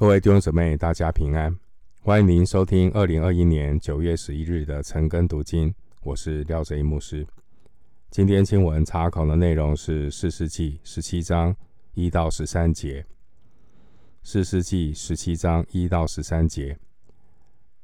[0.00, 1.54] 各位弟兄姊妹，大家平安！
[2.00, 7.26] 欢迎您收听二零二一年九月十一日的晨更读经，我是廖哲一牧师。
[8.10, 11.54] 今天经文查考的内容是《四世纪》十七章
[11.92, 13.02] 一到十三节，
[14.22, 16.78] 《四世纪》十七章一到十三节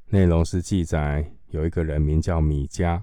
[0.08, 3.02] 内容是记载有一个人名叫米迦，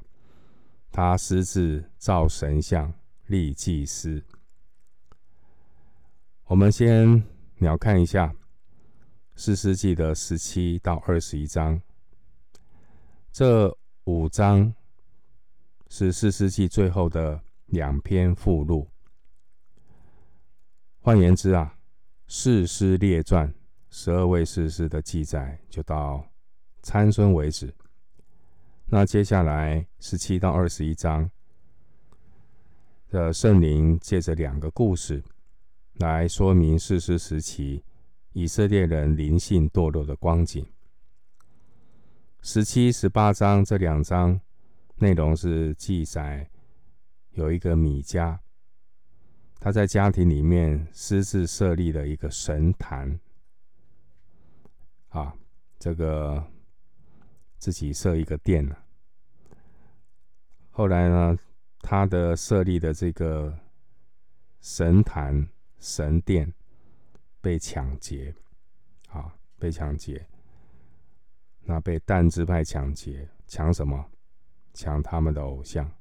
[0.92, 2.92] 他私自造神像，
[3.28, 4.24] 立祭司。
[6.46, 7.24] 我们先
[7.60, 8.34] 鸟看一下。
[9.36, 11.82] 四世纪的十七到二十一章，
[13.32, 14.74] 这五章
[15.90, 18.88] 是四世纪最后的两篇附录。
[21.00, 21.76] 换言之啊，
[22.28, 23.52] 四师列传
[23.90, 26.24] 十二位士师的记载就到
[26.84, 27.74] 参孙为止。
[28.86, 31.30] 那接下来十七到二十一章
[33.10, 35.24] 的圣灵借着两个故事
[35.96, 37.84] 来说明四师时期。
[38.34, 40.66] 以色列人灵性堕落的光景。
[42.42, 44.42] 十七、十八章这两章
[44.96, 46.50] 内容是记载
[47.34, 48.40] 有一个米迦，
[49.60, 53.20] 他在家庭里面私自设立了一个神坛，
[55.10, 55.36] 啊，
[55.78, 56.44] 这个
[57.60, 58.84] 自己设一个殿了。
[60.72, 61.38] 后来呢，
[61.82, 63.60] 他的设立的这个
[64.60, 65.48] 神坛、
[65.80, 66.52] 神殿。
[67.44, 68.34] 被抢劫，
[69.10, 70.26] 啊，被抢劫。
[71.66, 74.10] 那被但支派抢劫，抢什么？
[74.74, 75.92] 抢他们的偶像。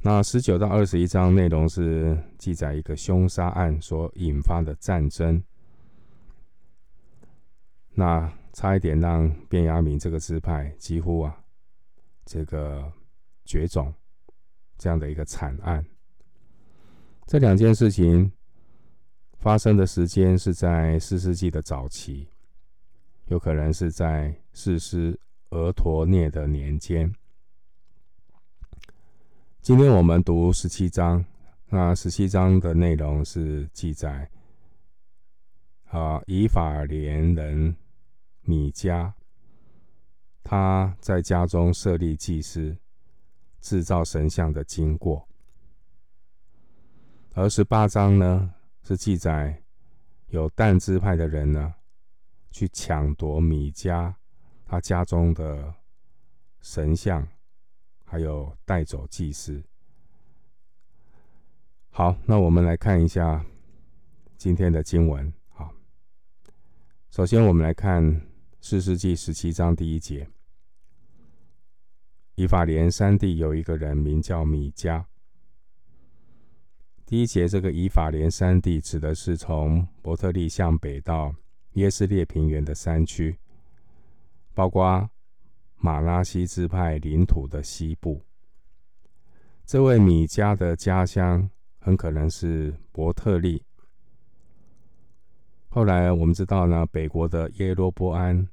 [0.00, 5.40] 那十九到二十一章内容是记载一个凶杀案所引发的战争。
[7.92, 11.44] 那差一点让卞雅悯这个支派几乎啊，
[12.24, 12.92] 这个
[13.44, 13.94] 绝种，
[14.78, 15.86] 这样的一个惨案。
[17.28, 18.32] 这两件事情。
[19.44, 22.26] 发生的时间是在四世纪的早期，
[23.26, 27.14] 有可能是在四师俄陀涅的年间。
[29.60, 31.22] 今天我们读十七章，
[31.68, 34.30] 那十七章的内容是记载
[35.90, 37.76] 啊，以法莲人
[38.44, 39.12] 米迦
[40.42, 42.74] 他在家中设立祭司、
[43.60, 45.28] 制造神像的经过，
[47.34, 48.54] 而十八章呢，
[48.86, 49.62] 是记载
[50.28, 51.74] 有但支派的人呢，
[52.50, 54.14] 去抢夺米迦
[54.66, 55.74] 他家中的
[56.60, 57.26] 神像，
[58.04, 59.64] 还有带走祭司。
[61.88, 63.42] 好，那我们来看一下
[64.36, 65.32] 今天的经文。
[65.48, 65.72] 好，
[67.10, 68.20] 首先我们来看
[68.60, 70.28] 四世纪十七章第一节：
[72.34, 75.04] 以法莲山地有一个人名叫米迦。
[77.06, 81.34] 第一节，这个以法莲山地指的是从伯特利向北到
[81.74, 83.38] 耶斯列平原的山区，
[84.54, 85.08] 包括
[85.76, 88.22] 马拉西支派领土的西部。
[89.66, 93.62] 这位米迦的家乡很可能是伯特利。
[95.68, 98.48] 后来我们知道呢，北国的耶罗波安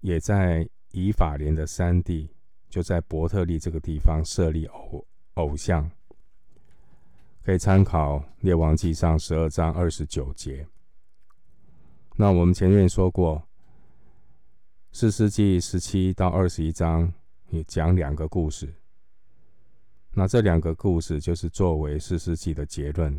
[0.00, 2.30] 也在以法莲的山地，
[2.70, 5.04] 就在伯特利这个地方设立偶
[5.34, 5.90] 偶像。
[7.48, 10.68] 可以参考《列王纪上》十二章二十九节。
[12.16, 13.38] 那我们前面说过，
[14.92, 17.10] 《四世纪》十七到二十一章
[17.48, 18.74] 也讲两个故事。
[20.10, 23.18] 那这两个故事就是作为《四世纪》的结论。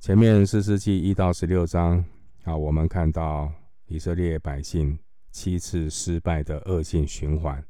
[0.00, 2.04] 前面《四世纪》一到十六章
[2.42, 3.52] 啊，我们看到
[3.86, 4.98] 以色列百姓
[5.30, 7.64] 七次失败的恶性循环。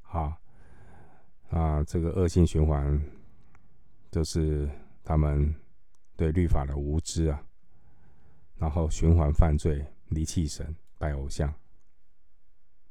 [0.00, 0.32] 好，
[1.50, 2.98] 啊，这个恶性循环。
[4.10, 4.68] 就是
[5.04, 5.54] 他们
[6.16, 7.42] 对律法的无知啊，
[8.56, 11.52] 然后循环犯罪、离弃神、拜偶像，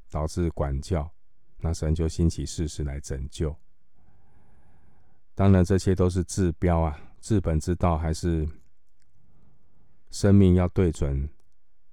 [0.10, 1.12] 导致管教，
[1.58, 3.56] 那神就兴起事实来拯救。
[5.36, 8.48] 当然，这些都是治标啊，治本之道还是
[10.10, 11.30] 生命要对准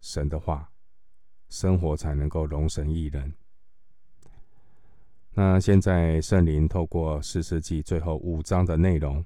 [0.00, 0.70] 神的话，
[1.49, 3.35] 生活才能够容神益人。
[5.36, 9.25] 那现在圣灵透过四世纪最后五章的内容，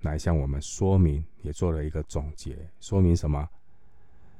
[0.00, 3.46] 来向我们说明，也做了一个总结，说明什么？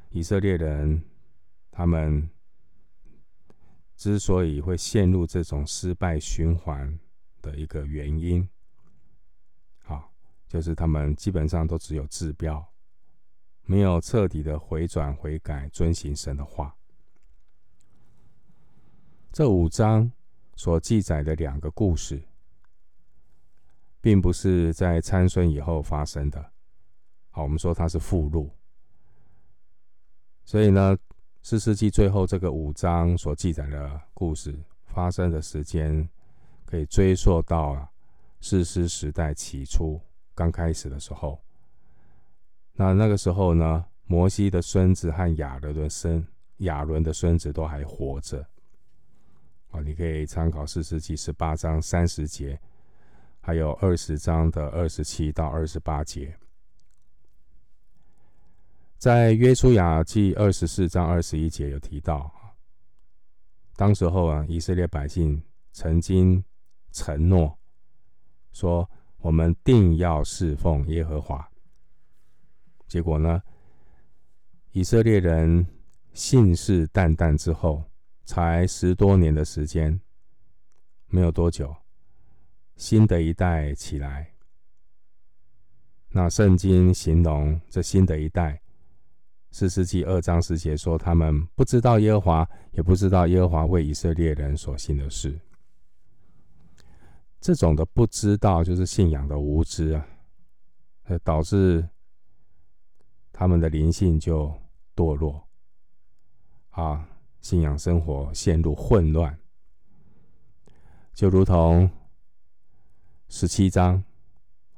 [0.09, 1.05] 以色列人
[1.71, 2.27] 他们
[3.95, 6.99] 之所以会陷入这种失败循环
[7.43, 8.49] 的一个原因，
[9.83, 10.11] 好，
[10.49, 12.67] 就是他们基本上都只有治标，
[13.67, 16.75] 没有彻底的回转悔改，遵行神的话。
[19.31, 20.11] 这五章。
[20.57, 22.23] 所记载的两个故事，
[24.01, 26.53] 并不是在参孙以后发生的，
[27.31, 28.51] 好，我们说它是附录。
[30.45, 30.97] 所以呢，
[31.43, 34.55] 四世纪最后这个五章所记载的故事
[34.87, 36.09] 发生的时间，
[36.65, 37.91] 可以追溯到啊
[38.41, 40.01] 四世时代起初
[40.35, 41.41] 刚开始的时候。
[42.73, 46.27] 那那个时候呢，摩西的孙子和亚伦的孙
[46.59, 48.47] 亚伦的孙子都还活着。
[49.75, 52.61] 啊，你可以参考士师记十八章三十节，
[53.41, 56.39] 还有二十章的二十七到二十八节。
[58.97, 62.33] 在约书亚记二十四章二十一节有提到，
[63.75, 65.43] 当时候啊，以色列百姓
[65.73, 66.43] 曾经
[66.93, 67.59] 承诺
[68.53, 68.89] 说，
[69.19, 71.51] 我们定要侍奉耶和华。
[72.87, 73.43] 结果呢，
[74.71, 75.67] 以色列人
[76.13, 77.83] 信誓旦旦之后，
[78.25, 80.01] 才十多年的时间，
[81.07, 81.75] 没有多久，
[82.77, 84.33] 新的一代起来。
[86.09, 88.61] 那圣经形容这新的一代。
[89.51, 95.39] 四世纪二章十节说，他们不知道耶和华，也不知道耶和华为以色列人所行的事。
[97.41, 100.05] 这种的不知道，就是信仰的无知啊，
[101.23, 101.89] 导致
[103.33, 104.53] 他们的灵性就
[104.97, 105.47] 堕落，
[106.71, 107.09] 啊，
[107.45, 109.39] 信仰生活陷入混乱，
[111.13, 111.91] 就如同
[113.29, 114.03] 十七章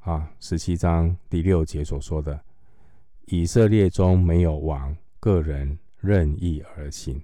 [0.00, 2.44] 啊，十七章第六节所说的。
[3.26, 7.22] 以色列中没有王，个人任意而行，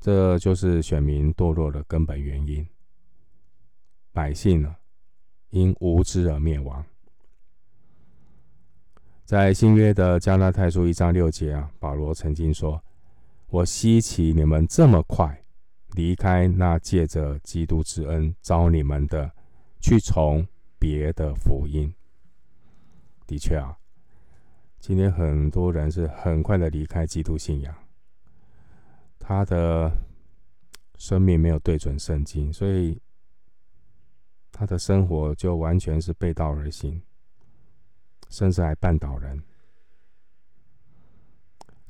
[0.00, 2.66] 这就是选民堕落的根本原因。
[4.10, 4.74] 百姓呢，
[5.50, 6.84] 因无知而灭亡。
[9.24, 12.82] 在新约的加拉太书一章六节啊，保罗曾经说
[13.50, 15.42] ：“我稀奇你们这么快
[15.92, 19.32] 离开那借着基督之恩招你们的，
[19.80, 20.46] 去从
[20.78, 21.92] 别的福音。”
[23.26, 23.76] 的确啊。
[24.78, 27.74] 今天很多人是很快的离开基督信仰，
[29.18, 29.92] 他的
[30.96, 32.98] 生命没有对准圣经，所以
[34.50, 37.02] 他的生活就完全是背道而行，
[38.30, 39.42] 甚至还绊倒人。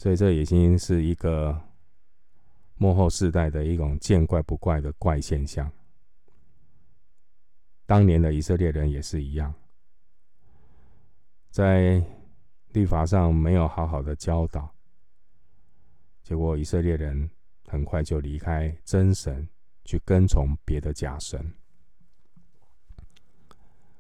[0.01, 1.61] 所以这已经是一个
[2.77, 5.71] 幕后世代的一种见怪不怪的怪现象。
[7.85, 9.53] 当年的以色列人也是一样，
[11.51, 12.03] 在。
[12.73, 14.73] 律法上没有好好的教导，
[16.23, 17.29] 结果以色列人
[17.67, 19.49] 很快就离开真神，
[19.85, 21.53] 去跟从别的假神。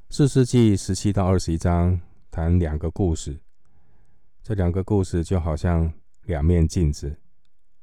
[0.09, 2.01] 四世纪十七到二十一章
[2.31, 3.41] 谈两个故事，
[4.51, 5.93] 这两个故事就好像
[6.25, 7.17] 两面镜子，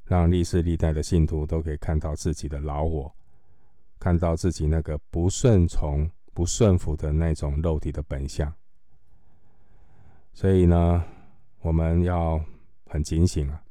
[0.04, 3.16] 让历世历代的信徒都可以看到自己的老我，
[3.98, 8.54] 看到自己那个不顺从、不顺服的那种肉体的本相。
[10.34, 11.06] 所以呢，
[11.62, 12.44] 我们要
[12.88, 13.64] 很警醒啊！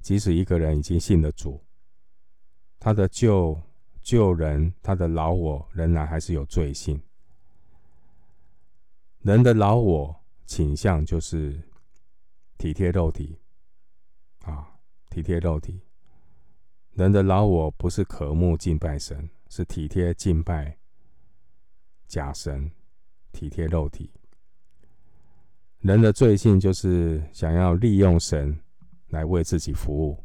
[0.00, 1.60] 即使一个人已经信了主，
[2.78, 3.60] 他的旧
[4.00, 7.02] 旧人，他的老我仍然还是有罪性。
[9.22, 10.19] 人的老我
[10.50, 11.62] 倾向就是
[12.58, 13.38] 体贴肉体
[14.42, 14.68] 啊，
[15.08, 15.80] 体贴肉体。
[16.90, 20.76] 人的老我不是渴慕敬拜神，是体贴敬拜
[22.08, 22.68] 假神，
[23.30, 24.10] 体贴肉体。
[25.78, 28.58] 人的罪性就是想要利用神
[29.10, 30.24] 来为自己服务，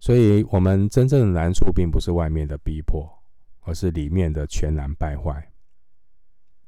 [0.00, 3.06] 所以，我们真正的难处并不是外面的逼迫，
[3.60, 5.52] 而是里面的全然败坏。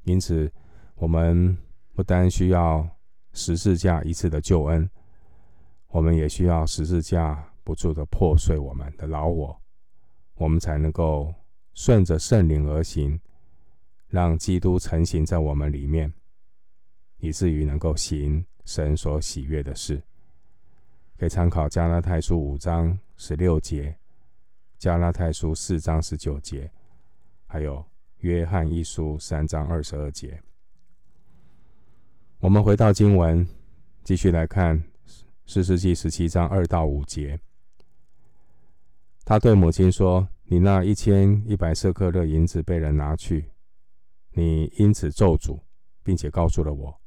[0.03, 0.53] 因此，
[0.93, 1.57] 我们
[1.93, 2.87] 不单需要
[3.33, 4.89] 十字架一次的救恩，
[5.87, 9.61] 我们也需要十字架不住的破碎我们的老我，
[10.35, 11.33] 我们才能够
[11.73, 13.19] 顺着圣灵而行，
[14.07, 16.13] 让基督成形在我们里面。
[17.23, 20.01] 以至于能够行神所喜悦的事，
[21.19, 23.95] 可以参考加拉太书五章十六节、
[24.79, 26.71] 加拉太书四章十九节，
[27.45, 27.85] 还有
[28.21, 30.41] 约翰一书三章二十二节。
[32.41, 33.47] 我们回到经文，
[34.03, 34.83] 继续来看
[35.45, 37.39] 士师记十七章二到五节。
[39.23, 43.51] 他对母亲说：“你那一千一百舍克勒银子被人拿去，
[44.31, 45.59] 你因此咒诅，
[46.01, 46.99] 并且告诉了我。”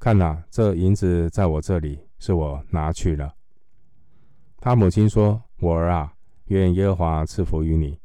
[0.00, 3.36] 看哪，这银子在我这里，是我拿去了。
[4.58, 6.12] 他母亲说：“我儿啊，
[6.46, 8.00] 愿耶和华赐福于你。”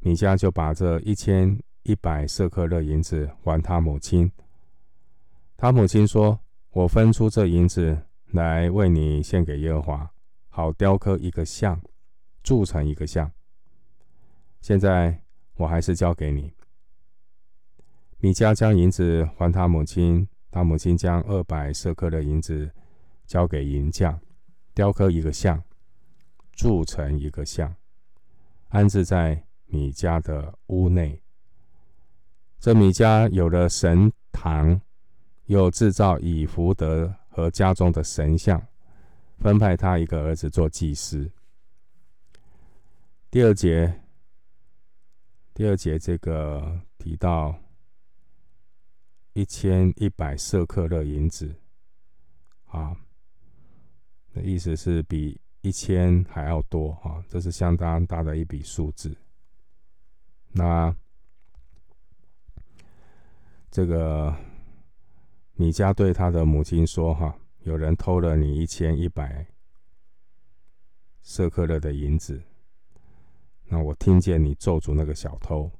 [0.00, 4.32] 米迦就把这一千一百舍克勒银子还他母亲。
[5.56, 6.38] 他母亲说
[6.72, 7.98] ：“我分出这银子
[8.32, 10.10] 来为你献给耶和华，
[10.48, 11.80] 好雕刻一个像，
[12.42, 13.30] 铸成一个像。
[14.60, 15.22] 现在
[15.56, 16.52] 我还是交给你。”
[18.18, 22.70] 米迦将银子还他母亲，他母亲将二百舍克的银子
[23.26, 24.18] 交给银匠，
[24.74, 25.62] 雕刻一个像，
[26.52, 27.74] 铸成一个像，
[28.68, 31.22] 安置在米迦的屋内。
[32.58, 34.80] 这米迦有了神堂，
[35.46, 38.60] 又制造以福德和家中的神像，
[39.38, 41.30] 分派他一个儿子做祭司。
[43.30, 44.02] 第二节，
[45.54, 47.54] 第二节这个提到
[49.34, 51.54] 一千一百舍克勒银子，
[52.68, 52.96] 啊，
[54.32, 59.14] 的意思是比一千还要多啊，这是相当大的一笔数字。
[60.52, 60.94] 那
[63.70, 64.34] 这个
[65.56, 69.46] 米迦对他的母亲说：“哈，有人偷了你一千一百
[71.22, 72.42] 舍克勒的银子。”
[73.68, 75.70] 那我听见你咒诅那个小偷。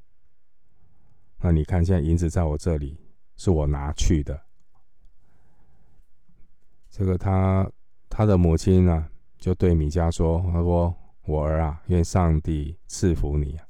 [1.38, 2.98] 那你看，现在银子在我这里，
[3.36, 4.42] 是我拿去的。
[6.90, 7.70] 这个他
[8.08, 10.92] 他的母亲呢，就对米迦说：“他说
[11.26, 13.60] 我儿啊，愿上帝赐福你。”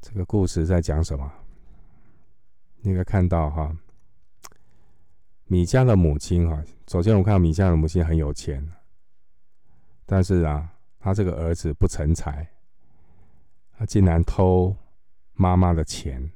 [0.00, 1.30] 这个故事在讲什么？
[2.80, 3.76] 你可以看到哈，
[5.48, 8.66] 米迦的母亲哈，首先我看到米迦的母亲很有钱，
[10.06, 10.74] 但是啊。
[11.00, 12.46] 他这个儿子不成才，
[13.78, 14.76] 他竟然偷
[15.34, 16.32] 妈妈的钱，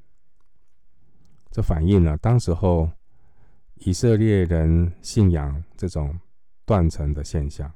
[1.50, 2.88] 这反映了当时候
[3.75, 6.16] 以色列人信仰这种
[6.64, 7.71] 断层的现象。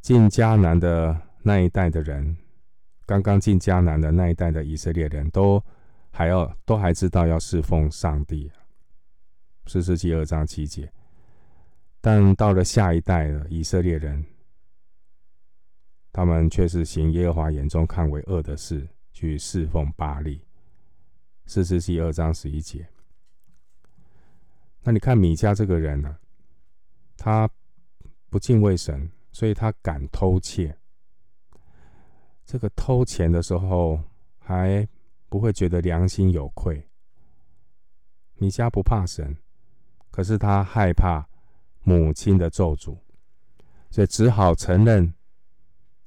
[0.00, 2.34] 进迦南的那一代的人，
[3.04, 5.62] 刚刚进迦南的那一代的以色列人都
[6.10, 8.50] 还要都还知道要侍奉上帝，
[9.66, 10.92] 四世纪二章七节，
[12.00, 14.24] 但到了下一代的以色列人。
[16.14, 20.44] 他们却是行耶和华眼中看为恶的事，去侍奉巴力。
[21.46, 22.86] 士师记二章十一节。
[24.82, 26.20] 那你看米迦这个人呢、啊？
[27.16, 27.50] 他
[28.28, 30.76] 不敬畏神，所以他敢偷窃。
[32.44, 33.98] 这个偷钱的时候
[34.38, 34.86] 还
[35.30, 36.86] 不会觉得良心有愧。
[38.34, 39.34] 米迦不怕神，
[40.12, 41.26] 可是他害怕
[41.82, 42.96] 母亲的咒诅，
[43.90, 45.12] 所以只好承认。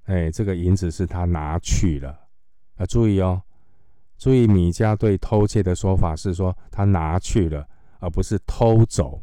[0.06, 2.28] 哎，这个银子是他拿去了
[2.76, 2.86] 啊！
[2.86, 3.42] 注意哦，
[4.20, 7.68] 注意米迦对偷窃的说法是说他拿去了，
[8.00, 9.20] 而不是偷走。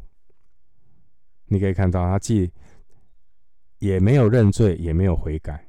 [1.47, 2.51] 你可以看到，他既
[3.79, 5.65] 也没有认罪，也没有悔改，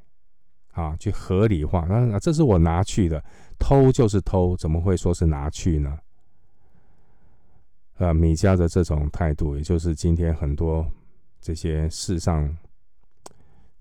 [0.71, 1.85] 啊，去合理化。
[1.87, 3.23] 那这是我拿去的，
[3.59, 5.99] 偷就是偷，怎么会说是拿去呢？
[7.97, 10.89] 呃，米迦的这种态度，也就是今天很多
[11.39, 12.55] 这些世上。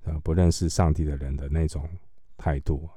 [0.05, 1.89] 呃，不认识上帝的人的那种
[2.37, 2.91] 态度，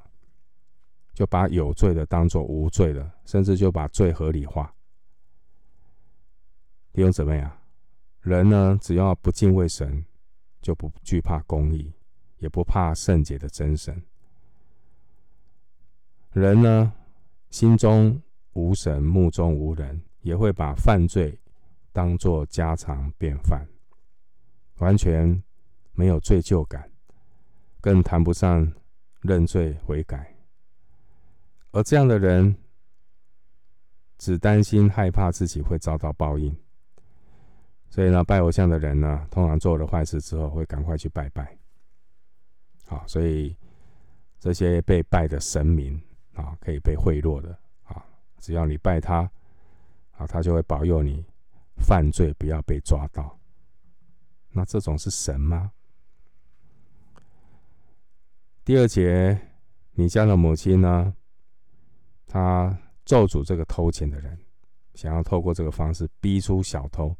[1.13, 4.73] 就把有罪的当做无罪的，甚至就把罪合理化。
[6.91, 7.61] 弟兄姊妹啊，
[8.21, 10.03] 人呢，只要不敬畏神，
[10.63, 11.93] 就不惧怕公义，
[12.39, 14.01] 也不怕圣洁的真神。
[16.31, 16.91] 人呢，
[17.51, 18.19] 心中
[18.53, 21.39] 无神，目中无人，也会把犯罪
[21.93, 23.63] 当作家常便饭，
[24.79, 25.43] 完全
[25.93, 26.89] 没有罪疚感。
[27.79, 28.73] 更谈不上
[29.21, 30.35] 认罪悔改，
[31.73, 32.57] 而这样的人
[34.17, 36.57] 只担心害怕自己会遭到报应，
[37.87, 41.55] 所以呢，拜偶像的人呢，通常做了坏事之后会赶快去拜拜。
[42.87, 43.55] 好，所以
[44.39, 46.01] 这些被拜的神明
[46.33, 48.03] 啊，可以被贿赂的啊，
[48.39, 49.31] 只要你拜他
[50.17, 51.25] 啊，他就会保佑你
[51.77, 53.37] 犯罪不要被抓到。
[54.51, 55.71] 那这种是神吗？
[58.63, 59.39] 第二节，
[59.91, 61.13] 米迦的母亲呢，
[62.25, 64.39] 他咒诅这个偷钱的人，
[64.93, 67.15] 想要透过这个方式逼出小偷。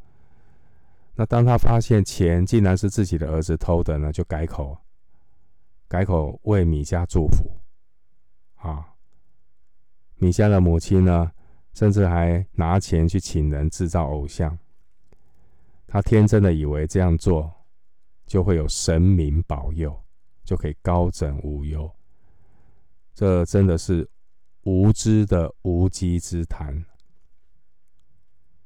[1.14, 4.78] 那当他发现钱竟然是自己的儿子偷的呢，就改口，
[5.88, 7.52] 改口为米迦祝福。
[8.56, 8.96] 啊，
[10.16, 11.32] 米迦的母亲呢，
[11.75, 14.58] 甚至还拿钱去请人制造偶像。
[15.86, 17.53] 他天真的以为这样做
[18.25, 19.96] 就会有神明保佑。
[20.46, 21.91] 就可以高枕无忧，
[23.15, 24.08] 这真的是
[24.62, 26.86] 无知的无稽之谈。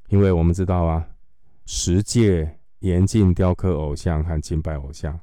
[0.09, 1.07] 因为我们知道啊，
[1.65, 5.17] 十戒严禁雕刻偶像和敬拜偶像，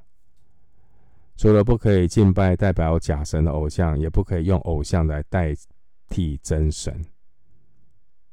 [1.36, 5.54] 除了不可以敬拜代表假神的偶像，也不可以用偶像来代
[6.08, 7.04] 替真神。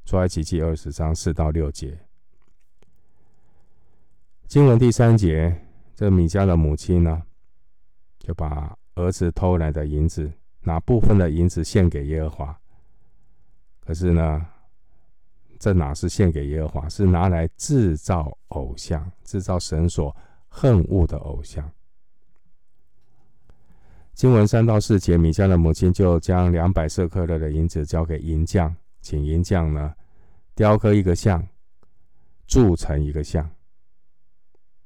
[0.04, 1.98] 出埃及记二十章四到六节，
[4.46, 7.22] 经文第三节，这米迦的母亲呢？
[8.18, 12.60] 就把儿子偷来的银子，拿部分的银子献给耶和华，
[13.80, 14.46] 可是呢，
[15.58, 16.88] 这哪是献给耶和华？
[16.88, 20.14] 是拿来制造偶像，制造神所
[20.48, 21.70] 恨恶的偶像。
[24.14, 29.94] 经文三到四节，米迦的母亲就将两百舍客勒的银子交给银匠，请银匠呢
[30.54, 31.46] 雕刻一个像，
[32.46, 33.48] 铸成一个像。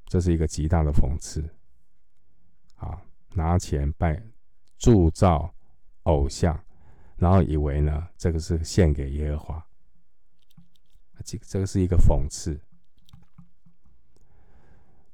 [0.07, 1.41] 这是一个极大的讽刺。
[2.75, 3.01] 啊，
[3.33, 4.21] 拿钱拜
[4.77, 5.53] 铸造
[6.03, 6.61] 偶像，
[7.15, 9.65] 然后以为呢这个是献给耶和华。
[11.23, 12.59] 这这个是一个讽刺。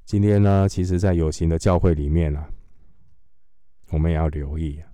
[0.03, 2.49] 今天呢，其实，在有形的教会里面呢、啊。
[3.89, 4.89] 我们也要留意啊，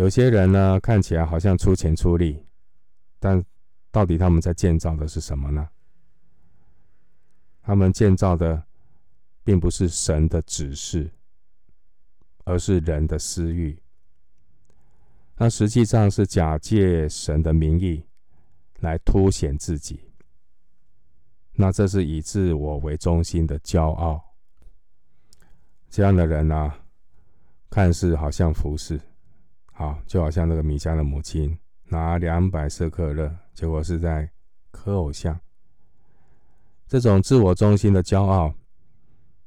[0.00, 2.42] 有些人呢，看起来好像出钱出力，
[3.18, 3.44] 但
[3.90, 5.68] 到底他们在建造的是什么呢？
[7.60, 8.64] 他们建造的
[9.44, 11.10] 并不是神的指示，
[12.44, 13.78] 而是人的私欲。
[15.36, 18.02] 那实际上是假借神的名义
[18.78, 20.00] 来凸显自己。
[21.52, 24.34] 那这是以自我为中心的骄傲。
[25.90, 26.72] 这样的人呢、
[27.68, 28.98] 看似好像服侍，
[29.80, 34.30] 好，就好像那个米迦的母亲拿两百色克勒，结果是在
[34.70, 35.40] 磕偶像。
[36.86, 38.52] 这种自我中心的骄傲，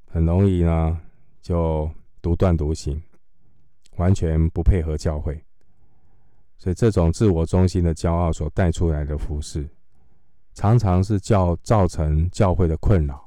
[0.07, 0.99] 很容易呢
[1.39, 1.87] 就
[2.19, 2.99] 独断独行，
[3.97, 5.39] 完全不配合教会。
[6.57, 9.69] 所以，这种自我中心的骄傲所带出来的服饰，
[10.55, 13.23] 常常是教造成教会的困扰。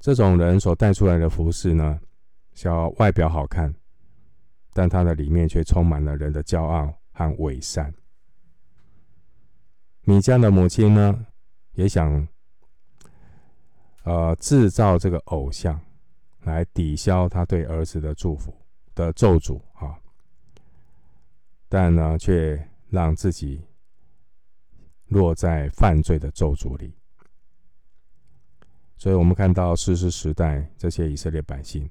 [0.00, 2.00] 这种人所带出来的服饰呢，
[2.54, 3.72] 小外表好看，
[4.74, 7.94] 但他的里面却充满了人的骄傲和伪善。
[10.02, 11.26] 米迦的母亲呢，
[11.74, 12.26] 也想，
[14.02, 15.80] 呃，制造这个偶像，
[16.42, 18.52] 来抵消他对儿子的祝福
[18.94, 19.96] 的咒诅啊，
[21.68, 23.64] 但呢，却让自己
[25.06, 26.92] 落在犯罪的咒诅里。
[28.96, 31.88] 所以我们看到士师时代这些以色列百姓。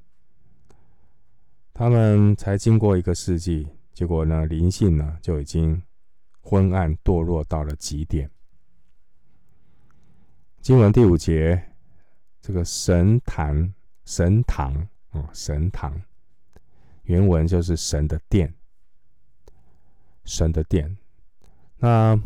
[1.73, 5.81] 他们才经过一个世纪，结果呢，灵性呢就已经
[6.39, 8.29] 昏暗堕落到了极点。
[10.61, 11.71] 经文第五节，
[12.39, 13.73] 这个神坛、
[14.05, 14.71] 神堂
[15.09, 15.99] 啊、哦，神堂，
[17.03, 18.53] 原文就是神的殿，
[20.25, 20.95] 神的殿。
[21.77, 22.17] 那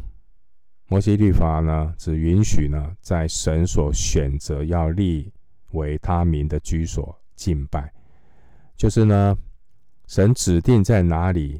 [0.87, 5.31] 摩西律法呢，只允许呢，在神所选择要立
[5.71, 7.93] 为他名的居所敬拜。
[8.77, 9.35] 就是呢，
[10.05, 11.59] 神指定在哪里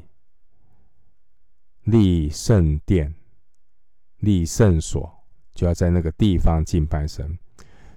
[1.82, 3.12] 立圣殿、
[4.18, 5.12] 立圣所，
[5.52, 7.36] 就要在那个地方敬拜神。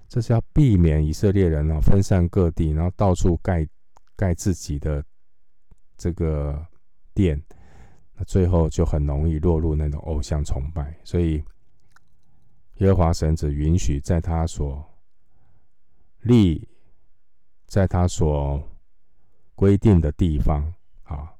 [0.10, 3.66] 这是要避免以色列人呢分散各地，然后到处盖
[4.16, 5.06] 盖自己的
[5.96, 6.66] 这个
[7.14, 7.42] 殿，
[8.16, 10.98] 那最后就很容易落入那种偶像崇拜。
[11.04, 11.44] 所以，
[12.78, 14.84] 耶和华神只允许在他所
[16.22, 16.68] 立，
[17.68, 18.62] 在他所
[19.62, 21.32] 规定的地方啊，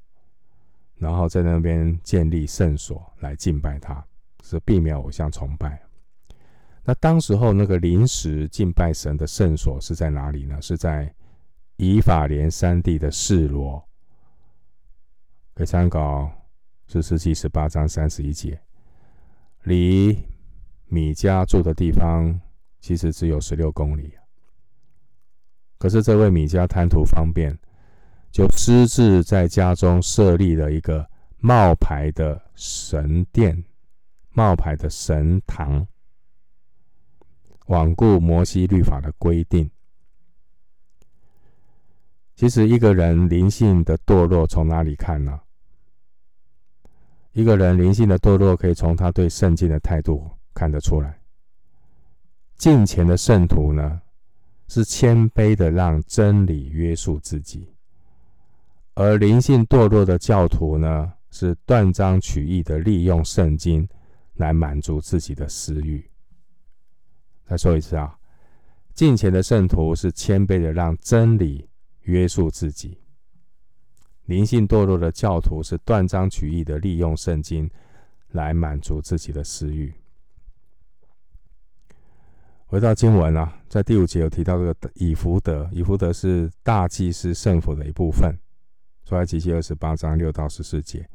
[0.98, 4.06] 然后在那边建立圣所来敬拜他，
[4.44, 5.82] 是避免偶像崇拜。
[6.84, 10.62] 那当时候那个临时敬拜神的圣所是在哪里呢？
[10.62, 11.12] 是在
[11.78, 13.84] 以法莲山地的示罗。
[15.56, 16.32] 可以参考
[16.86, 18.62] 士师记十八章三十一节，
[19.64, 20.16] 离
[20.86, 22.40] 米迦住的地方
[22.80, 24.14] 其实只有十六公里。
[25.80, 27.58] 可是这位米迦贪图方便。
[28.32, 31.06] 就私自在家中设立了一个
[31.38, 33.64] 冒牌的神殿、
[34.32, 35.86] 冒牌的神堂，
[37.66, 39.70] 罔顾摩西律法的规定。
[42.36, 45.40] 其实，一个人灵性的堕落从哪里看呢？
[47.34, 51.20] 一个人灵性的堕落，可以从他对圣经的态度看得出来。
[52.56, 54.02] 敬虔的圣徒呢，
[54.68, 57.76] 是谦卑的，让真理约束自己。
[58.94, 63.88] 而灵性堕落的教徒呢，是断章取义的利用圣经
[64.34, 66.10] 来满足自己的私欲。
[67.46, 68.18] 再说一次啊，
[68.94, 71.70] 敬虔的圣徒是谦卑的，让真理
[72.02, 72.98] 约束自己；
[74.26, 77.70] 灵性堕落的教徒是断章取义的利用圣经
[78.32, 79.94] 来满足自己的私欲。
[82.66, 88.38] 回到经文啊，在第五节有提到这个以弗德，以弗德是大祭司圣服的一部分。
[89.12, 91.06] 出埃及记二十八章六到十四节，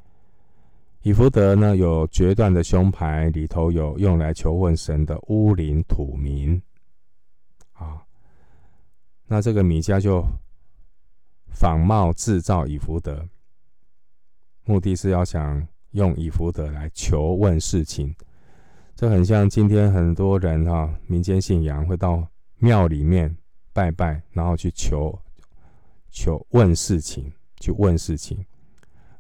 [1.01, 6.61] 以弗得呢，有决断的胸牌，里头有用来求问神的乌灵土民。
[7.73, 8.05] 啊，
[9.27, 10.23] 那这个米迦就
[11.49, 13.27] 仿冒制造以弗得，
[14.65, 18.15] 目的是要想用以弗得来求问事情。
[18.95, 22.29] 这很像今天很多人哈、啊，民间信仰会到
[22.59, 23.35] 庙里面
[23.73, 25.19] 拜拜，然后去求
[26.11, 27.33] 求问事情，
[27.67, 28.47] 去问事情。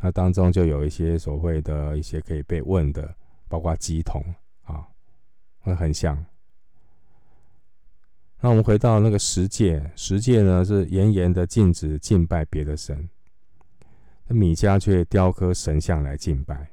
[0.01, 3.13] 那当中就有一些所谓的一些可以被问的，
[3.49, 4.23] 包括乩童
[4.63, 4.87] 啊，
[5.59, 6.25] 会很像。
[8.41, 13.09] 那我们回到那个十诫，十诫呢是严严的禁止敬拜别的神，
[14.29, 16.71] 那米迦却雕刻神像来敬拜。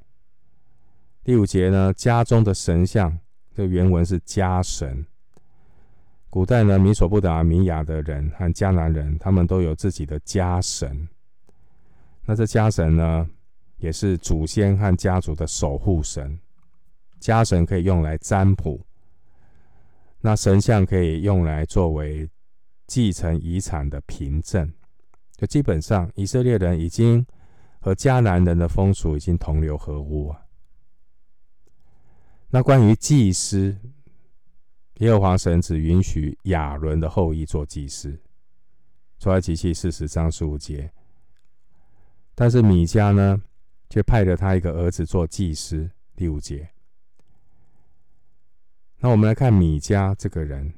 [1.24, 3.18] 第五节呢，家中的神像，
[3.56, 5.08] 这原文是家神。
[6.30, 11.08] 古代呢，米索不达米亚的人和迦南人，他们都有自己的家神。
[12.26, 13.30] 那这家神呢，
[13.78, 16.40] 也是祖先和家族的守护神。
[17.20, 18.80] 家神可以用来占卜，
[20.20, 22.30] 那神像可以用来作为
[22.88, 24.72] 继承遗产的凭证。
[25.36, 27.26] 就基本上，以色列人已经
[27.80, 30.40] 和迦南人的风俗已经同流合污啊。
[32.50, 33.78] 那关于祭司，
[35.00, 38.18] 耶和华神只允许亚伦的后裔做祭司，
[39.20, 40.90] 出埃及记四十章十五节。
[42.36, 43.41] 但是米迦呢，
[43.89, 46.69] 却派了他一个儿子做祭司，第五节。
[49.00, 50.74] 那我们来看米迦这个人，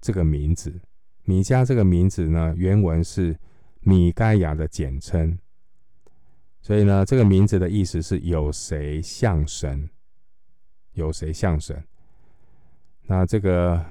[0.00, 0.80] 这个名字，
[1.24, 3.38] 米迦这个名字呢，原文是
[3.80, 5.38] 米该亚的简称，
[6.60, 9.90] 所以呢，这个名字的意思是有谁像神。
[10.94, 11.84] 有谁像神？
[13.02, 13.86] 那这个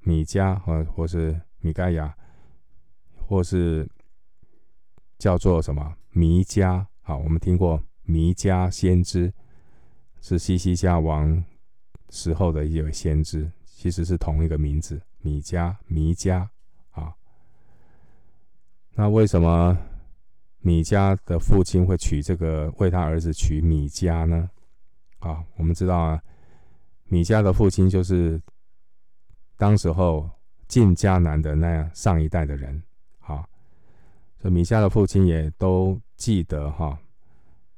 [0.00, 2.14] 米迦或或是米该亚，
[3.26, 3.88] 或是
[5.18, 6.86] 叫做什么弥迦？
[7.02, 9.32] 好，我们听过弥迦先知，
[10.20, 11.44] 是西西家王
[12.08, 16.46] 时候的一位先知，其实是同一个名字，米迦、弥迦。
[16.92, 17.12] 啊，
[18.94, 19.76] 那为什么
[20.60, 24.48] 米迦的父亲会取这个为他儿子取米迦呢？
[25.18, 26.22] 啊，我们知道啊。
[27.06, 28.40] 米迦的父亲就是
[29.56, 30.30] 当时候
[30.68, 32.80] 进迦南的那样上一代的人，
[34.50, 36.98] 米迦的父亲也都记得哈，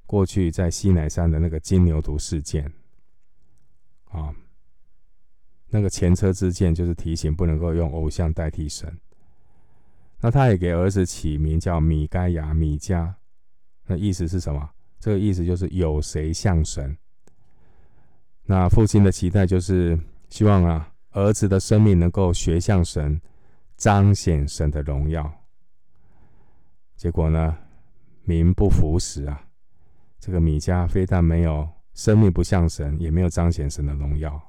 [0.05, 2.73] 过去在西乃山的那个金牛犊事件，
[4.11, 4.35] 啊，
[5.69, 8.99] 那个前车之鉴就是提醒不能够用偶像代替神。
[10.21, 13.13] 那他也给儿子起名叫米该亚、米迦，
[13.87, 14.71] 那意思是什么？
[14.99, 16.97] 这个意思就是有谁像神。
[18.45, 19.99] 那父亲的期待就是
[20.31, 23.21] 希望啊，儿子的生命能够学像神，
[23.77, 25.46] 彰显神的荣耀。
[26.97, 27.57] 结果呢，
[28.25, 29.47] 名不符实啊！
[30.19, 34.41] 这个米迦非但没有生命不像神，也没有彰显神的荣耀，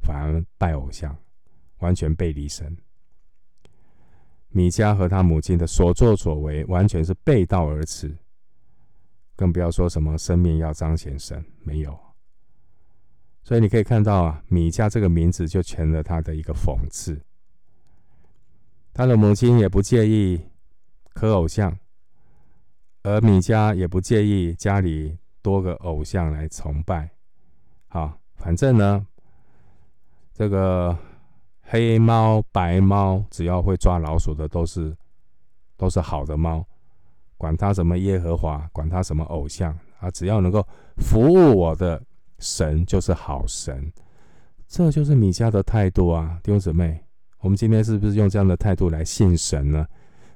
[0.00, 1.16] 反而拜偶像，
[1.78, 2.76] 完全背离神。
[4.50, 8.16] 米迦和他母亲的所作所为，完全是背道而驰，
[9.34, 11.98] 更不要说什么生命要彰显神，没有。
[13.42, 17.20] 所以你可以看到啊，米迦这个名字就成了他的一个讽刺。
[18.92, 20.40] 他的母亲也不介意
[21.12, 21.76] 刻偶像，
[23.04, 27.08] 而米迦也不介意家里多个偶像来崇拜。
[27.86, 29.06] 好，反正呢，
[30.32, 30.98] 这个
[31.62, 34.96] 黑猫白猫，只要会抓老鼠的，都是
[35.76, 36.66] 都是好的猫。
[37.36, 42.02] 管他什么耶和华，管他什么偶像啊，只要能够服务我的。
[42.40, 43.90] 神就是好神，
[44.66, 47.02] 这就是米迦的态度啊，弟兄姊妹，
[47.38, 49.86] 我们今天是不是用这样的态度来信神呢？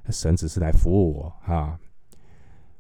[0.09, 1.79] 神只是来服务我啊，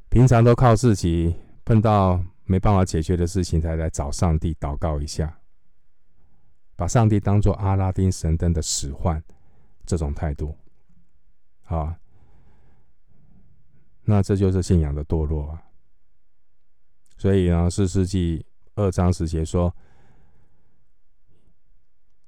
[0.08, 5.40] 平常都靠自己，碰到没办法解决的事情才来找上帝祷告一下，
[6.76, 9.22] 把上帝当作阿拉丁神灯的使唤，
[9.84, 10.56] 这种态度，
[11.64, 11.98] 啊，
[14.04, 15.62] 那这就是信仰的堕落啊。
[17.16, 18.44] 所以呢，四世纪。
[18.80, 19.74] 二章十节说：“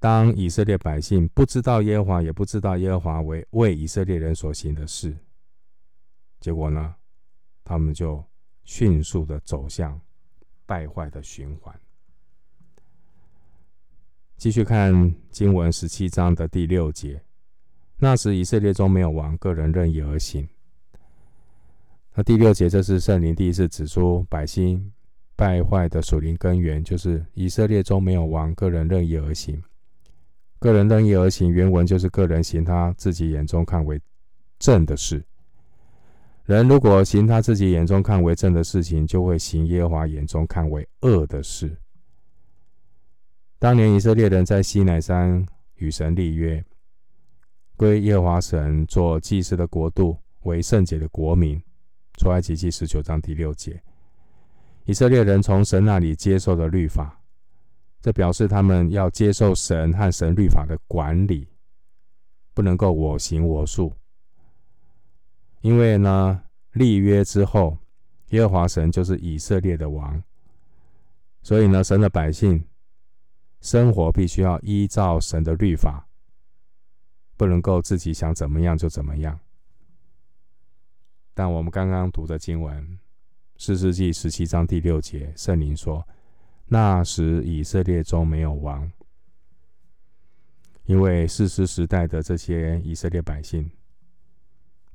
[0.00, 5.16] 当以色列百姓不知道耶和华，也不知道耶和华为为以色列人所行的事，
[6.40, 6.96] 结果呢，
[7.64, 8.24] 他们就
[8.64, 10.00] 迅速的走向
[10.66, 11.74] 败坏的循环。”
[14.36, 17.22] 继续看经文十七章的第六节
[17.98, 20.48] ：“那时以色列中没有王，个人任意而行。”
[22.14, 24.92] 那第六节，这是圣灵第一次指出百姓。
[25.36, 29.62] 败坏的属灵根源就是以色列中没有王，个人任意而行。
[30.58, 33.98] 个人任意而行，原文就是个人行他自己眼中看为
[34.58, 35.24] 正的事。
[36.44, 41.76] 人如果行他自己眼中看为正的事情，就会行耶和华眼中看为恶的事。
[43.58, 46.64] 当年以色列人在西乃山与神立约，
[47.76, 51.60] 归耶和华神做祭司的国度，为圣洁的国民。
[52.18, 53.80] 出埃及记十九章第六节。
[54.84, 57.18] 以色列人从神那里接受的律法，
[58.02, 61.48] 这表示他们要接受神和神律法的管理，
[62.52, 63.92] 不能够我行我素。
[65.60, 66.42] 因为呢，
[66.72, 67.78] 立约之后，
[68.30, 70.22] 耶和华神就是以色列的王，
[71.42, 72.64] 所以呢，神的百姓
[73.60, 76.06] 生活必须要依照神的律法，
[77.36, 79.38] 不能够自己想怎么样就怎么样。
[81.34, 82.98] 但我们刚刚读的经文。
[83.62, 86.08] 四世纪十七章第六节，圣灵说
[86.64, 88.90] ：“那时以色列中没有王，
[90.86, 93.70] 因为士师时代的这些以色列百姓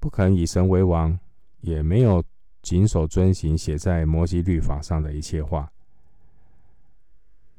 [0.06, 1.20] 不肯以神为王，
[1.62, 2.24] 也没有
[2.62, 5.68] 谨守遵行写在摩西律法上的一切话。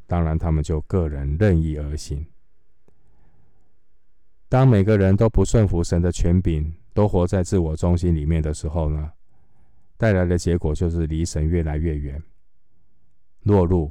[0.06, 2.24] 当然，他们就个人任意而行。
[4.48, 9.11] 当每个人都不顺服神的权柄，都活在自我中心里面的时候呢？”
[9.98, 12.22] 带来的结果就是离神越来越远，
[13.42, 13.90] 落入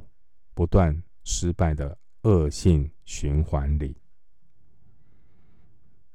[0.54, 3.94] 不断失败的恶性循环里。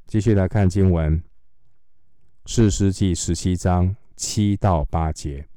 [0.08, 1.23] 继续来看经文，
[2.54, 5.48] 士师记十七章七到八节。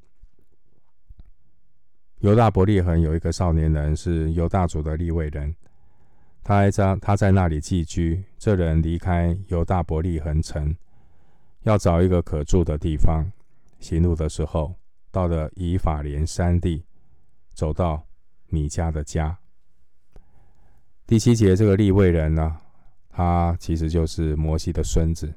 [2.21, 5.53] 犹大伯利恒有一个少年人，是犹大族的利未人，
[6.45, 8.23] 他在他在那里寄居。
[8.39, 10.73] 这人离开犹大伯利恒城，
[11.63, 13.29] 要找一个可住的地方。
[13.81, 14.73] 行路的时候，
[15.11, 16.85] 到了以法莲山地，
[17.55, 18.07] 走到
[18.47, 19.37] 米迦的家。
[21.09, 22.57] 第七节，这个利未人呢，
[23.09, 25.35] 他其实就是摩西的孙子。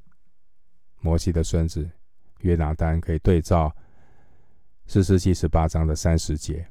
[1.07, 1.89] 摩西的孙子
[2.41, 3.73] 约拿单可以对照
[4.87, 6.67] 四十七十八章的三十节。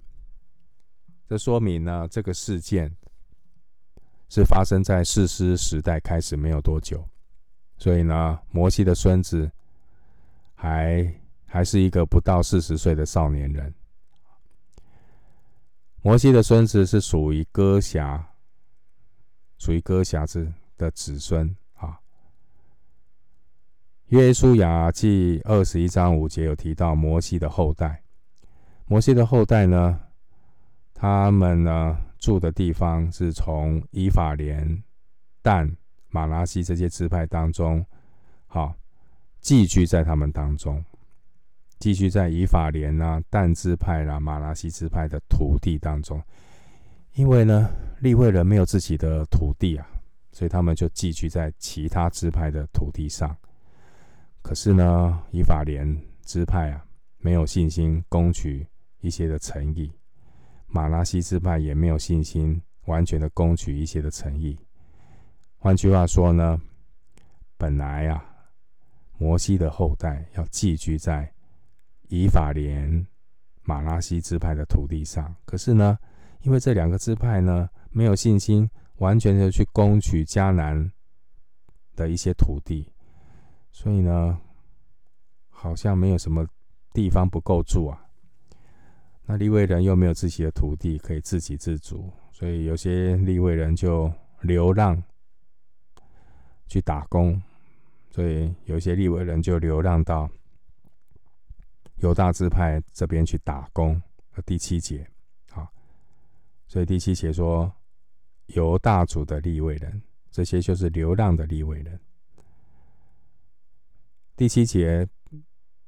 [1.26, 2.94] 这说明呢，这个事件
[4.28, 7.02] 是发生在士师时代开始没有多久，
[7.78, 9.50] 所以呢，摩西的孙子
[10.54, 11.10] 还。
[11.48, 13.72] 还是一个不到四十岁的少年人。
[16.02, 18.22] 摩西的孙子是属于哥辖，
[19.56, 21.56] 属于哥辖子的子孙。
[24.10, 28.00] 约书亚记二十一章五节有提到摩西的后代。
[28.86, 30.00] 摩西的后代呢，
[30.94, 34.80] 他们呢住的地方是从以法莲、
[35.42, 35.68] 但、
[36.08, 37.84] 马拉西这些支派当中，
[38.46, 38.72] 好
[39.40, 40.84] 寄居在他们当中。
[41.80, 46.22] 寄居在以法莲啊、但支派啦、啊、玛拿西支派的土地当中，
[47.14, 49.84] 因为呢，利未人没有自己的土地啊，
[50.30, 53.36] 所以他们就寄居在其他支派的土地上。
[54.46, 56.86] 可是呢，以法莲支派啊，
[57.18, 58.64] 没有信心攻取
[59.00, 59.90] 一些的城邑；
[60.68, 64.56] 马拉西支派也没有信心完全的攻取一些的城邑。
[65.56, 66.60] 换句话说呢，
[67.56, 68.24] 本来啊，
[69.18, 71.28] 摩西的后代要寄居在。
[72.06, 73.04] 以法莲、
[73.64, 75.98] 马拉西支派的土地上，可是呢，
[76.42, 80.92] 因为这两个支派呢没有信心，完全的去攻取迦南
[81.96, 82.88] 的一些土地，
[83.76, 84.40] 所以呢，
[85.50, 86.48] 好像没有什么
[86.94, 88.06] 地方不够住啊。
[89.26, 94.10] 那立位人又没有自己的土地可以自给自足，所以有些立位人就
[94.40, 95.04] 流浪
[96.66, 97.38] 去打工，
[98.08, 100.26] 所以有些立位人就流浪到。
[101.96, 104.00] 犹大支派这边去打工，
[104.46, 105.06] 第七节，
[105.50, 105.70] 好，
[106.66, 107.70] 所以第七节说
[108.46, 112.00] 犹大族的立位人，这些就是流浪的立位人。
[114.36, 115.08] 第七节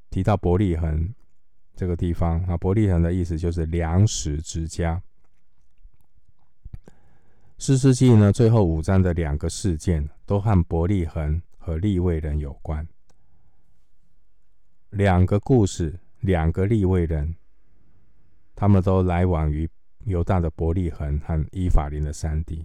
[0.08, 1.14] 提到伯利恒
[1.76, 5.02] 这个地方啊，伯利恒的意思就是粮食之家。
[7.58, 12.88] 四世纪呢，最后五章的两个事件都和伯利恒和利未人有关。
[14.90, 17.34] 两个故事，两个利未人，
[18.54, 19.68] 他们都来往于
[20.06, 22.64] 犹大的伯利恒和以法莲的山地。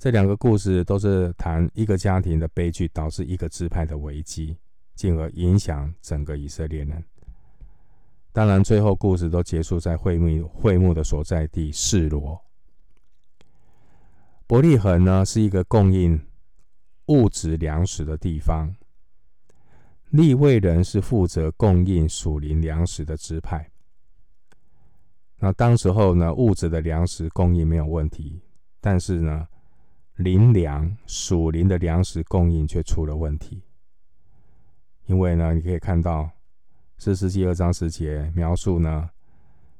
[0.00, 4.56] 这两个故事都是谈一个家庭的悲剧导致一个支派的危机，
[4.94, 7.04] 进而影响整个以色列人。
[8.32, 12.40] 当然，最后故事都结束在会幕会幕的所在地示罗。
[14.46, 16.18] 伯利恒呢，是一个供应
[17.08, 18.74] 物质粮食的地方。
[20.08, 23.70] 利未人是负责供应属灵粮食的支派。
[25.40, 28.40] 那当时候呢，物质的粮食供应没有问题，
[28.80, 29.46] 但是呢，
[30.20, 33.62] 灵粮属灵的粮食供应却出了问题。
[35.06, 36.30] 因为呢，你可以看到
[36.98, 39.10] 士师记二章十节描述呢，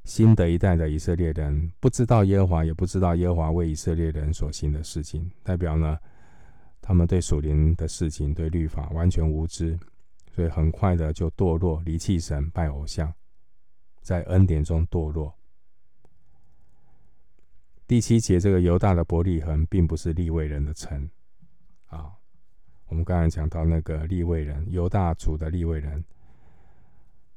[0.05, 5.99] 新的一代的以色列人不知道耶和华，也不知道耶和华为以色列人所行的事情，代表呢，
[6.81, 9.79] 他们对属灵的事情、对律法完全无知。
[10.35, 13.13] 所以很快的就堕落，离弃神，拜偶像。
[14.01, 15.35] 在恩典中堕落。
[17.91, 21.11] 第七节，这个犹大的伯利恒并不是利未人的城
[21.89, 22.07] 啊。
[22.87, 26.05] 我们刚才讲到那个利未人，犹大族的利未人，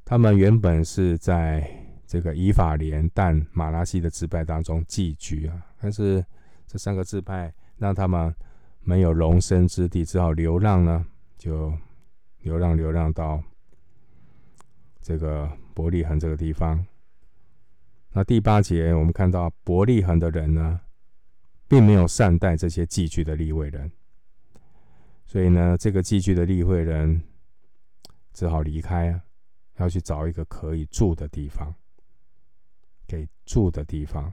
[0.05, 1.67] 他们原本是在
[2.05, 6.23] 这个以法莲、但、马拉西的支派当中寄居啊，但是
[6.67, 8.31] 这三个支派让他们
[8.81, 11.03] 没有容身之地，只好流浪呢，
[11.35, 11.73] 就
[12.41, 13.41] 流浪流浪到
[15.01, 16.85] 这个伯利恒这个地方。
[18.15, 20.79] 那第八节，我们看到伯利恒的人呢，
[21.67, 23.91] 并没有善待这些寄居的利未人，
[25.25, 27.23] 所以呢，这个寄居的利未人
[28.31, 29.19] 只好离开啊，
[29.77, 31.73] 要去找一个可以住的地方，
[33.07, 34.31] 给住的地方。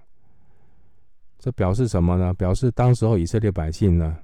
[1.38, 2.35] 这表示什么呢？
[2.35, 4.19] 表示当时候以色列百姓呢，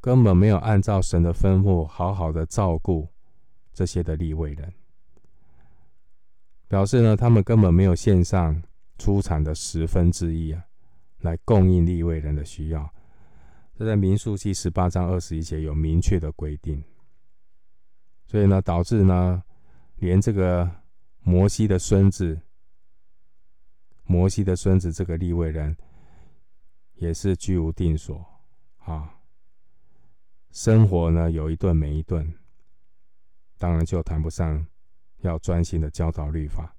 [0.00, 3.08] 根本没有按照神的吩咐，好好的照顾
[3.72, 4.72] 这些的利未人，
[6.66, 8.60] 表示呢，他们根本没有献上。
[9.02, 10.64] 出产的十分之一啊，
[11.22, 12.88] 来供应利未人的需要。
[13.74, 16.80] 这在民数记十八章二十一节有明确的规定。
[18.26, 19.42] 所以呢，导致呢，
[19.96, 20.70] 连这个
[21.18, 22.40] 摩西的孙子，
[24.04, 25.76] 摩西的孙子这个利未人，
[26.94, 28.24] 也是居无定所
[28.84, 29.18] 啊。
[30.52, 32.32] 生活呢，有一顿没一顿，
[33.58, 34.64] 当然就谈不上
[35.22, 36.72] 要专心的教导律法。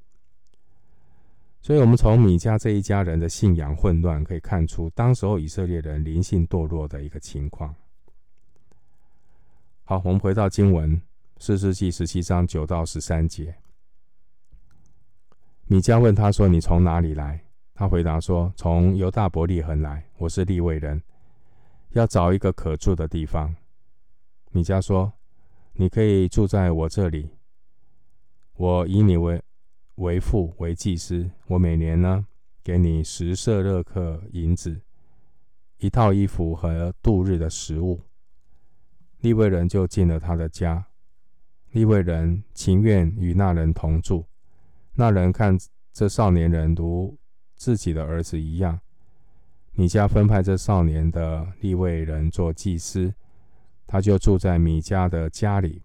[1.65, 7.73] 所以，我们从米迦这一家人的信仰混乱，可以看出当时候以色列人灵性堕落的一个情况。
[9.85, 11.01] 好，我们回到经文，
[11.37, 13.55] 四世纪十七章九到十三节。
[15.67, 17.41] 米迦问他说：“你从哪里来？”
[17.73, 21.01] 他回答说：“从犹大伯利恒来，我是利未人，
[21.91, 23.55] 要找一个可住的地方。”
[24.51, 25.13] 米迦说
[25.71, 27.29] ：“你可以住在我这里，
[28.57, 29.41] 我以你为。”
[29.95, 32.25] 为父为祭司，我每年呢
[32.63, 34.81] 给你十舍勒克银子，
[35.77, 38.01] 一套衣服和度日的食物。
[39.19, 40.87] 利未人就进了他的家，
[41.71, 44.25] 利未人情愿与那人同住。
[44.93, 45.57] 那人看
[45.91, 47.15] 这少年人如
[47.55, 48.79] 自己的儿子一样。
[49.73, 53.13] 米迦分派这少年的利未人做祭司，
[53.85, 55.83] 他就住在米迦的家里。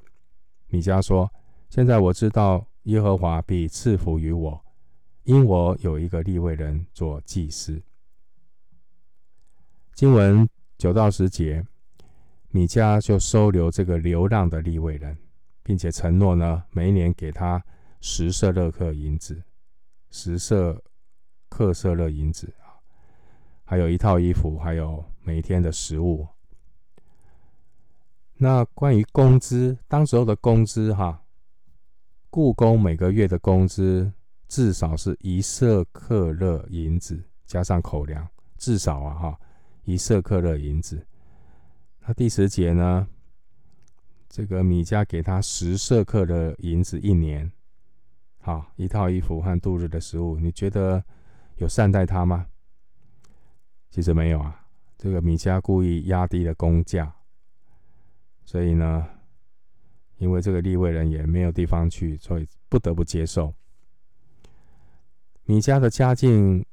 [0.68, 1.30] 米迦说
[1.68, 4.64] ：“现在我知道。”耶和华必赐福于我，
[5.24, 7.82] 因我有一个立位人做祭司。
[9.92, 10.48] 经文
[10.78, 11.66] 九到十节，
[12.48, 15.18] 米迦就收留这个流浪的立位人，
[15.62, 17.62] 并且承诺呢，每一年给他
[18.00, 19.42] 十舍勒克银子，
[20.10, 20.82] 十舍
[21.50, 22.80] 克舍勒银子啊，
[23.64, 26.26] 还有一套衣服，还有每天的食物。
[28.38, 31.22] 那关于工资，当时候的工资哈。
[32.38, 34.12] 雇工每个月的工资
[34.46, 38.24] 至少是一色克勒银子，加上口粮，
[38.56, 39.40] 至少啊哈
[39.82, 41.04] 一色克勒银子。
[42.06, 43.08] 那第十节呢？
[44.28, 47.50] 这个米迦给他十色克勒银子一年，
[48.38, 50.38] 好一套衣服和度日的食物。
[50.38, 51.04] 你觉得
[51.56, 52.46] 有善待他吗？
[53.90, 54.64] 其实没有啊。
[54.96, 57.12] 这个米迦故意压低了工价，
[58.44, 59.04] 所以呢。
[60.18, 63.54] 因为这个立位人也没有地方去，所以不得不接受。
[65.44, 66.64] 米迦的家境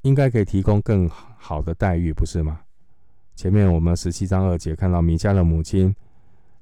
[0.00, 2.62] 应该可以提供更好的待遇，不是吗？
[3.36, 5.94] 前面我们十七章二节看到米迦的母亲，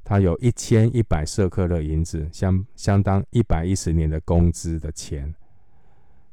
[0.05, 5.35] 她有一千一百舍克勒银子，相相当一百一十年的工资的钱。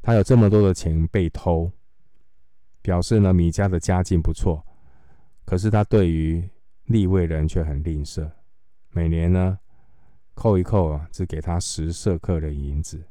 [0.01, 1.71] 他有这么多的钱被偷，
[2.81, 4.65] 表示呢米迦的家境不错，
[5.45, 6.49] 可是他对于
[6.85, 8.29] 立位人却很吝啬，
[8.89, 9.59] 每年呢。
[10.37, 13.01] 扣一扣啊，只给他十舍克的银子。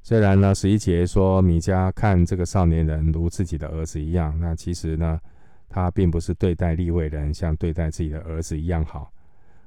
[0.00, 5.20] 虽然呢，十一节说米迦看这个少年人如自己的儿子一样，那其实呢，
[5.68, 9.12] 他并不是对待利未人像对待自己的儿子一样好，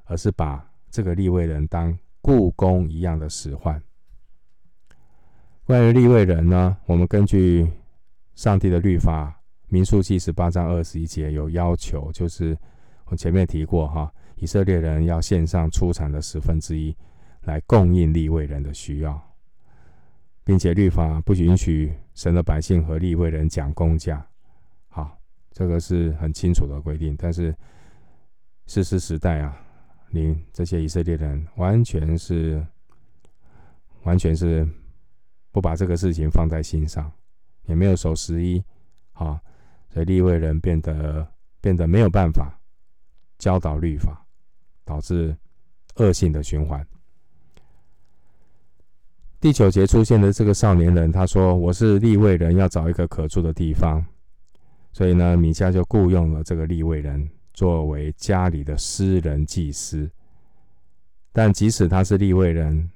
[0.06, 3.80] 而是把这个利未人当雇工一样的使唤。
[5.66, 7.70] 关于利未人呢，我们根据
[8.36, 9.38] 上帝的律法，
[9.68, 12.58] 民数记十八章二十一节有要求，就是
[13.08, 14.10] 我前面提过哈。
[14.42, 16.98] 以色列人要献上出产的十分之一
[17.42, 19.36] 来供应利未人的需要，
[20.44, 24.26] 并且律法不允许神的百姓和利未人讲公价。
[24.88, 25.16] 好，
[25.52, 27.16] 这个是很清楚的规定。
[27.20, 27.56] 但是
[28.66, 29.56] 士师时代啊，
[30.10, 32.66] 你这些以色列人完全是
[34.02, 34.68] 完全是
[35.52, 37.12] 不把这个事情放在心上，
[37.66, 38.64] 也没有守十一。
[39.12, 39.40] 好，
[39.88, 41.32] 所以利未人变得
[41.62, 42.60] 变得没有办法
[43.38, 44.18] 教导律法。
[44.86, 45.36] 导致
[45.96, 46.86] 恶性的循环。
[49.40, 54.06] 第九节出现的这个少年人，他说：“我是利未人，要找一个可住的地方。”
[54.94, 60.10] 所以呢，米迦就雇佣了这个利未人作为家里的私人祭司。
[61.32, 62.92] 但即使他是利未人，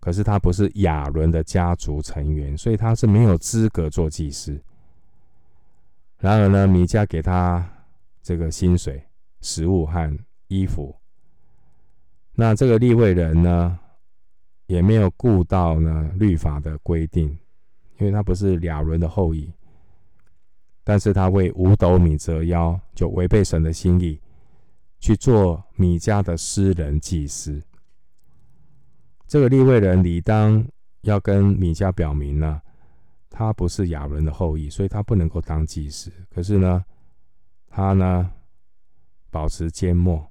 [0.00, 4.60] 可是他不是亚伦的家族成员，所以他是没有资格做祭司。
[6.18, 7.66] 然而呢，米迦给他
[8.22, 9.02] 这个薪水、
[9.40, 10.18] 食物和
[10.48, 10.94] 衣服。
[12.34, 13.78] 那这个立位人呢，
[14.66, 17.28] 也没有顾到呢律法的规定，
[17.98, 19.52] 因为他不是亚伦的后裔。
[20.84, 24.20] 但是他为五斗米折腰，就违背神的心意，
[25.00, 27.60] 去做米迦的私人祭司。
[29.26, 30.64] 这个立位人理当
[31.00, 32.62] 要跟米迦表明呢，
[33.28, 36.12] 他不是亚伦的后裔，所以他不能够当祭司。
[36.30, 36.84] 可是呢，
[37.66, 38.30] 他呢
[39.28, 40.24] 保持缄默，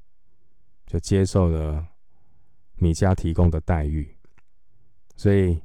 [0.85, 1.85] 就接受了
[2.77, 4.15] 米迦提供的待遇，
[5.15, 5.61] 所以。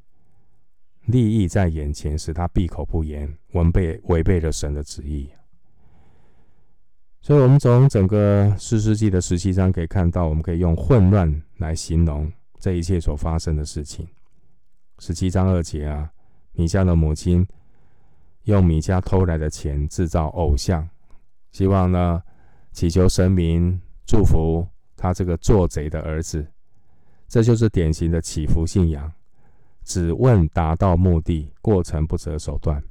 [1.07, 5.29] 利益在眼前，使他闭口不言，违背违背了神的旨意。
[7.21, 14.07] 所以，我们从整个四世纪的十七章可以看到，我们可以用混乱来形容这一切所发生的事情。
[14.99, 16.12] 十七章二节啊，
[16.53, 17.45] 米迦的母亲
[18.45, 20.89] 用米迦偷来的钱制造偶像，
[21.51, 22.23] 希望呢
[22.73, 24.68] 祈求神明祝福
[25.01, 26.47] 他这个做贼的儿子。
[27.27, 29.11] 这就是典型的祈福信仰。
[29.83, 32.83] 只问达到目的，过程不择手段。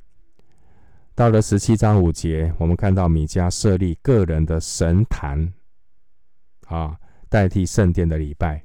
[1.13, 5.53] 到了十七章五节，我们看到米迦设立个人的神坛，
[6.65, 6.97] 啊，
[7.29, 8.63] 代替圣殿的礼拜，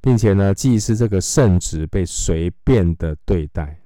[0.00, 3.80] 并且呢，祭司这个圣职被随便的对待，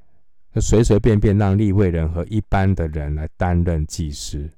[0.56, 4.50] 随随便便让利未人和一般的人来担任祭司。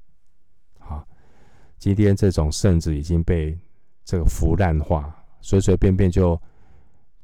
[1.79, 3.59] 今天这种圣职已经被
[4.05, 6.41] 这个腐烂化，随随便便就。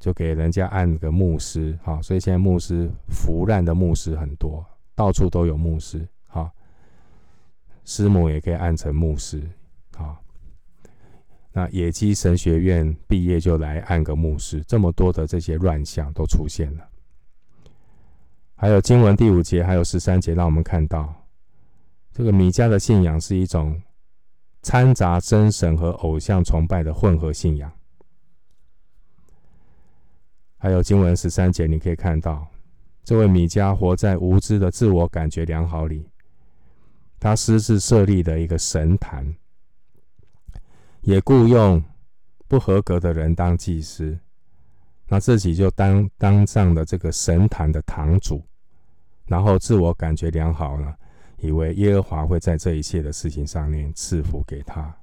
[0.00, 4.62] 就给人家按个牧师，好，所以现在牧师腐烂的牧师很多，
[4.94, 6.50] 到处都有牧师，好，
[7.86, 9.40] 师母也可以按成牧师，
[9.96, 10.20] 啊，
[11.52, 16.86] 那野鸡神学院毕业就来按个牧师，这么多的这些乱象都出现了。
[18.54, 21.14] 还有经文第五节，还有十三节，让我们看到
[22.12, 23.80] 这个米迦的信仰是一种
[24.64, 27.70] 掺杂真神和偶像崇拜的混合信仰。
[30.56, 32.48] 还有经文十三节，你可以看到，
[33.04, 36.08] 这位米迦活在无知的自我感觉良好里，
[37.20, 39.36] 他私自设立的一个神坛，
[41.02, 41.84] 也雇佣
[42.48, 44.18] 不合格的人当祭司，
[45.08, 48.42] 那自己就当当上了这个神坛的堂主，
[49.26, 50.96] 然后自我感觉良好了，
[51.38, 54.94] 以为耶和华会在这一切的事情上面赐福给他。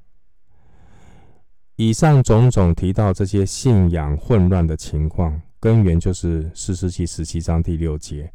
[1.76, 5.42] 以上种种提到这些信仰混乱的情况。
[5.60, 8.34] 根源就是士师记十七章第六节，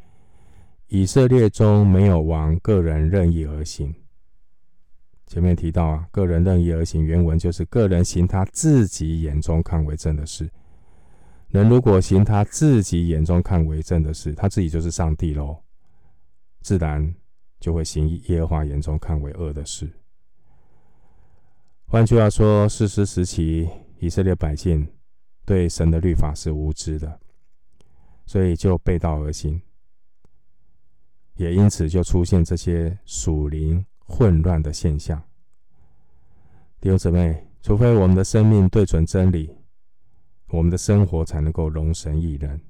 [0.86, 3.92] 以色列中没有王，个人任意而行。
[5.26, 10.48] 前面提到啊，个人任意而行，原文就是个人行他自己眼中看为正的事。
[11.48, 15.58] 人如果行他自己眼中看为正的事，他自己就是上帝喽，
[16.62, 17.12] 自然
[17.60, 19.90] 就会行耶和华眼中看为恶的事。
[21.86, 24.86] 换句话说，士师时期以色列百姓。
[25.48, 27.20] 对神的律法是无知的，
[28.24, 29.62] 所以就背道而行，
[31.36, 35.22] 也因此就出现这些属灵混乱的现象。
[36.80, 39.56] 弟兄姊妹，除非我们的生命对准真理，
[40.48, 42.60] 我们的生活才能够荣神益人。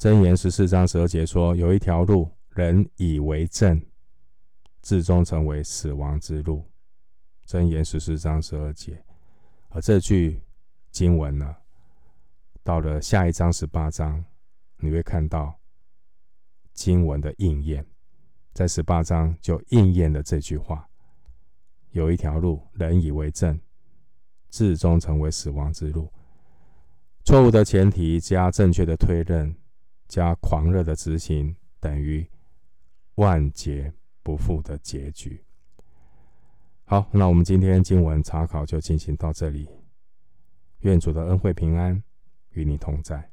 [0.00, 3.80] 箴言十四章十二节说：“有一条路，人以为正，
[4.82, 6.68] 至终成为死亡之路。”
[7.46, 9.04] 箴言十四章十二节，
[9.68, 10.42] 而这句。
[10.92, 11.54] 经文呢，
[12.62, 14.24] 到了下一章十八章，
[14.78, 15.54] 你会看到
[16.72, 17.86] 经文的应验，
[18.54, 20.88] 在十八章就应验了这句话：
[21.90, 23.60] 有一条路，人以为正，
[24.48, 26.10] 至终成为死亡之路。
[27.26, 29.54] 错误的前提加正确的推论
[30.08, 32.26] 加狂热的执行，等于
[33.16, 33.92] 万劫
[34.22, 35.42] 不复的结局。
[36.84, 39.68] 好，那我们今天经文查考就进行到这里。
[40.80, 42.02] 愿主的恩惠平安
[42.50, 43.30] 与你同在。